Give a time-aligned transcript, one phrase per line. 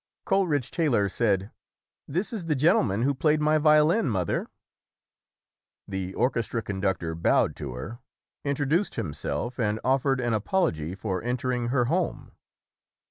[0.25, 1.51] Coleridge Taylor said,
[2.07, 4.47] "This is the gentleman who played my violin, mother".
[5.87, 7.99] The orchestra conductor bowed to her,
[8.43, 12.31] intro duced himself and offered an apology for enter ing her home.